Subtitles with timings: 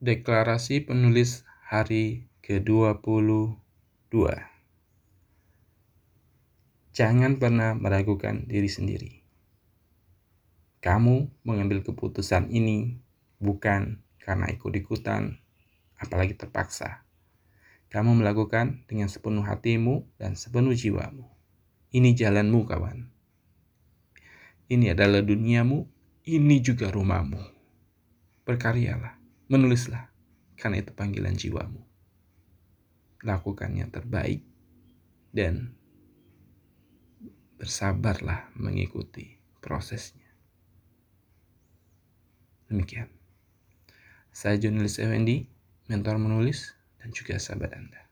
[0.00, 3.52] Deklarasi penulis hari ke-22
[6.96, 9.20] Jangan pernah meragukan diri sendiri.
[10.80, 12.96] Kamu mengambil keputusan ini
[13.44, 15.36] bukan karena ikut-ikutan,
[16.00, 17.04] apalagi terpaksa.
[17.92, 21.28] Kamu melakukan dengan sepenuh hatimu dan sepenuh jiwamu.
[21.92, 23.04] Ini jalanmu, kawan.
[24.64, 25.84] Ini adalah duniamu,
[26.24, 27.44] ini juga rumahmu.
[28.48, 29.19] Berkaryalah
[29.50, 30.14] menulislah,
[30.54, 31.82] karena itu panggilan jiwamu.
[33.26, 34.46] Lakukan yang terbaik
[35.34, 35.74] dan
[37.58, 40.30] bersabarlah mengikuti prosesnya.
[42.70, 43.10] Demikian.
[44.30, 45.44] Saya Jonelis Effendi,
[45.90, 46.72] mentor menulis
[47.02, 48.00] dan juga sahabat Anda.